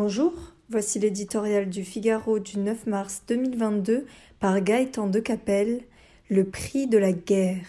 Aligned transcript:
Bonjour, 0.00 0.32
voici 0.70 1.00
l'éditorial 1.00 1.68
du 1.68 1.82
Figaro 1.82 2.38
du 2.38 2.60
9 2.60 2.86
mars 2.86 3.24
2022 3.26 4.06
par 4.38 4.60
Gaëtan 4.60 5.08
de 5.08 5.18
Capelle, 5.18 5.80
Le 6.30 6.44
prix 6.44 6.86
de 6.86 6.98
la 6.98 7.10
guerre. 7.10 7.66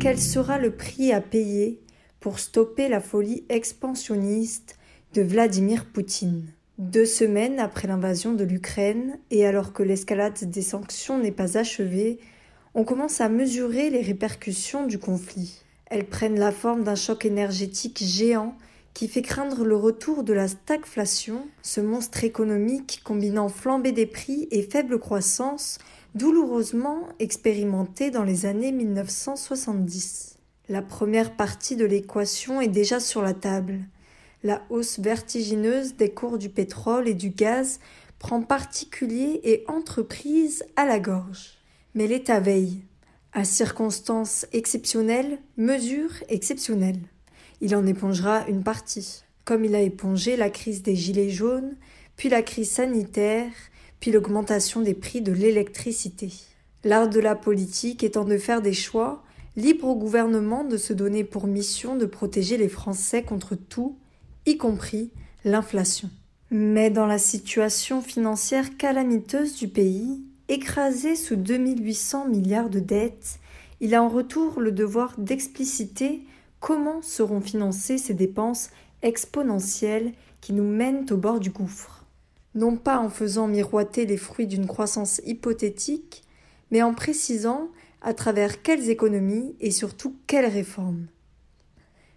Quel 0.00 0.18
sera 0.18 0.58
le 0.58 0.72
prix 0.72 1.12
à 1.12 1.20
payer 1.20 1.78
pour 2.18 2.40
stopper 2.40 2.88
la 2.88 3.00
folie 3.00 3.44
expansionniste 3.48 4.80
de 5.14 5.22
Vladimir 5.22 5.86
Poutine? 5.86 6.44
Deux 6.78 7.06
semaines 7.06 7.60
après 7.60 7.86
l'invasion 7.86 8.34
de 8.34 8.42
l'Ukraine 8.42 9.20
et 9.30 9.46
alors 9.46 9.72
que 9.72 9.84
l'escalade 9.84 10.50
des 10.50 10.62
sanctions 10.62 11.20
n'est 11.20 11.30
pas 11.30 11.56
achevée, 11.56 12.18
on 12.74 12.82
commence 12.82 13.20
à 13.20 13.28
mesurer 13.28 13.90
les 13.90 14.02
répercussions 14.02 14.88
du 14.88 14.98
conflit. 14.98 15.62
Elles 15.88 16.06
prennent 16.06 16.38
la 16.38 16.52
forme 16.52 16.84
d'un 16.84 16.94
choc 16.94 17.24
énergétique 17.24 18.02
géant 18.02 18.56
qui 18.92 19.08
fait 19.08 19.22
craindre 19.22 19.64
le 19.64 19.76
retour 19.76 20.22
de 20.22 20.32
la 20.32 20.48
stagflation, 20.48 21.46
ce 21.62 21.80
monstre 21.80 22.24
économique 22.24 23.00
combinant 23.04 23.48
flambée 23.48 23.92
des 23.92 24.06
prix 24.06 24.48
et 24.50 24.62
faible 24.62 24.98
croissance, 24.98 25.78
douloureusement 26.14 27.08
expérimenté 27.18 28.10
dans 28.10 28.24
les 28.24 28.44
années 28.44 28.72
1970. 28.72 30.36
La 30.68 30.82
première 30.82 31.36
partie 31.36 31.76
de 31.76 31.84
l'équation 31.84 32.60
est 32.60 32.68
déjà 32.68 33.00
sur 33.00 33.22
la 33.22 33.34
table. 33.34 33.78
La 34.42 34.62
hausse 34.68 34.98
vertigineuse 34.98 35.94
des 35.94 36.10
cours 36.10 36.36
du 36.36 36.50
pétrole 36.50 37.08
et 37.08 37.14
du 37.14 37.30
gaz 37.30 37.80
prend 38.18 38.42
particulier 38.42 39.40
et 39.44 39.64
entreprise 39.68 40.64
à 40.76 40.84
la 40.84 40.98
gorge. 40.98 41.58
Mais 41.94 42.06
l'État 42.06 42.40
veille. 42.40 42.82
À 43.32 43.44
circonstances 43.44 44.46
exceptionnelles, 44.52 45.38
mesures 45.56 46.14
exceptionnelles. 46.28 47.00
Il 47.60 47.76
en 47.76 47.86
épongera 47.86 48.46
une 48.48 48.62
partie, 48.62 49.22
comme 49.44 49.64
il 49.64 49.74
a 49.74 49.82
épongé 49.82 50.36
la 50.36 50.50
crise 50.50 50.82
des 50.82 50.96
gilets 50.96 51.30
jaunes, 51.30 51.76
puis 52.16 52.28
la 52.28 52.42
crise 52.42 52.70
sanitaire, 52.70 53.52
puis 54.00 54.12
l'augmentation 54.12 54.80
des 54.80 54.94
prix 54.94 55.20
de 55.20 55.32
l'électricité. 55.32 56.32
L'art 56.84 57.08
de 57.08 57.20
la 57.20 57.34
politique 57.34 58.04
étant 58.04 58.24
de 58.24 58.38
faire 58.38 58.62
des 58.62 58.72
choix, 58.72 59.24
libre 59.56 59.88
au 59.88 59.96
gouvernement 59.96 60.64
de 60.64 60.76
se 60.76 60.92
donner 60.92 61.24
pour 61.24 61.46
mission 61.46 61.96
de 61.96 62.06
protéger 62.06 62.56
les 62.56 62.68
Français 62.68 63.22
contre 63.22 63.56
tout, 63.56 63.96
y 64.46 64.56
compris 64.56 65.10
l'inflation. 65.44 66.10
Mais 66.50 66.90
dans 66.90 67.06
la 67.06 67.18
situation 67.18 68.00
financière 68.00 68.76
calamiteuse 68.76 69.56
du 69.56 69.68
pays, 69.68 70.22
Écrasé 70.50 71.14
sous 71.14 71.36
2800 71.36 72.28
milliards 72.28 72.70
de 72.70 72.80
dettes, 72.80 73.38
il 73.80 73.94
a 73.94 74.02
en 74.02 74.08
retour 74.08 74.62
le 74.62 74.72
devoir 74.72 75.14
d'expliciter 75.18 76.22
comment 76.58 77.02
seront 77.02 77.42
financées 77.42 77.98
ces 77.98 78.14
dépenses 78.14 78.70
exponentielles 79.02 80.12
qui 80.40 80.54
nous 80.54 80.64
mènent 80.64 81.06
au 81.10 81.18
bord 81.18 81.38
du 81.38 81.50
gouffre. 81.50 82.06
Non 82.54 82.76
pas 82.76 82.98
en 82.98 83.10
faisant 83.10 83.46
miroiter 83.46 84.06
les 84.06 84.16
fruits 84.16 84.46
d'une 84.46 84.66
croissance 84.66 85.20
hypothétique, 85.26 86.24
mais 86.70 86.80
en 86.80 86.94
précisant 86.94 87.68
à 88.00 88.14
travers 88.14 88.62
quelles 88.62 88.88
économies 88.88 89.54
et 89.60 89.70
surtout 89.70 90.16
quelles 90.26 90.46
réformes. 90.46 91.08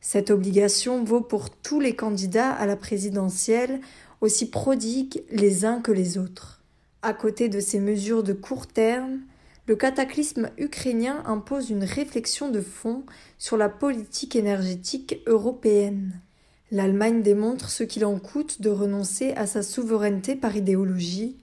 Cette 0.00 0.30
obligation 0.30 1.04
vaut 1.04 1.20
pour 1.20 1.50
tous 1.50 1.78
les 1.78 1.94
candidats 1.94 2.52
à 2.52 2.64
la 2.64 2.76
présidentielle, 2.76 3.80
aussi 4.22 4.48
prodigues 4.48 5.22
les 5.30 5.66
uns 5.66 5.82
que 5.82 5.92
les 5.92 6.16
autres. 6.16 6.53
À 7.06 7.12
côté 7.12 7.50
de 7.50 7.60
ces 7.60 7.80
mesures 7.80 8.22
de 8.22 8.32
court 8.32 8.66
terme, 8.66 9.20
le 9.66 9.76
cataclysme 9.76 10.48
ukrainien 10.56 11.22
impose 11.26 11.68
une 11.68 11.84
réflexion 11.84 12.48
de 12.48 12.62
fond 12.62 13.02
sur 13.36 13.58
la 13.58 13.68
politique 13.68 14.36
énergétique 14.36 15.20
européenne. 15.26 16.18
L'Allemagne 16.70 17.20
démontre 17.20 17.68
ce 17.68 17.84
qu'il 17.84 18.06
en 18.06 18.18
coûte 18.18 18.62
de 18.62 18.70
renoncer 18.70 19.32
à 19.32 19.46
sa 19.46 19.62
souveraineté 19.62 20.34
par 20.34 20.56
idéologie 20.56 21.36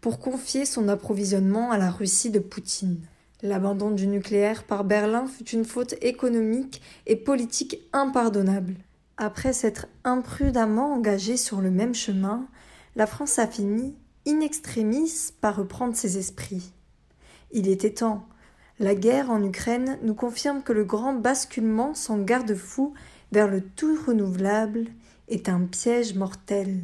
pour 0.00 0.20
confier 0.20 0.64
son 0.64 0.86
approvisionnement 0.86 1.72
à 1.72 1.78
la 1.78 1.90
Russie 1.90 2.30
de 2.30 2.38
Poutine. 2.38 3.00
L'abandon 3.42 3.90
du 3.90 4.06
nucléaire 4.06 4.62
par 4.62 4.84
Berlin 4.84 5.26
fut 5.26 5.48
une 5.48 5.64
faute 5.64 5.96
économique 6.02 6.82
et 7.08 7.16
politique 7.16 7.80
impardonnable. 7.92 8.76
Après 9.16 9.54
s'être 9.54 9.88
imprudemment 10.04 10.94
engagée 10.94 11.36
sur 11.36 11.60
le 11.60 11.72
même 11.72 11.96
chemin, 11.96 12.46
la 12.94 13.08
France 13.08 13.40
a 13.40 13.48
fini, 13.48 13.96
in 14.30 14.40
extremis 14.40 15.32
par 15.40 15.56
reprendre 15.56 15.96
ses 15.96 16.16
esprits. 16.16 16.72
Il 17.52 17.68
était 17.68 17.94
temps. 17.94 18.26
La 18.78 18.94
guerre 18.94 19.30
en 19.30 19.42
Ukraine 19.42 19.98
nous 20.02 20.14
confirme 20.14 20.62
que 20.62 20.72
le 20.72 20.84
grand 20.84 21.14
basculement 21.14 21.94
sans 21.94 22.18
garde-fou 22.18 22.94
vers 23.32 23.48
le 23.48 23.60
tout 23.60 23.98
renouvelable 24.06 24.86
est 25.28 25.48
un 25.48 25.60
piège 25.62 26.14
mortel. 26.14 26.80